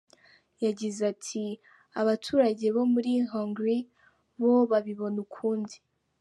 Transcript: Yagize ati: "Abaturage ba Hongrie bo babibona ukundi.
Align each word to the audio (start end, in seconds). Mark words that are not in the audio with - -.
Yagize 0.65 0.99
ati: 1.11 1.43
"Abaturage 2.01 2.65
ba 2.75 2.83
Hongrie 3.31 3.81
bo 4.39 4.53
babibona 4.71 5.17
ukundi. 5.25 5.75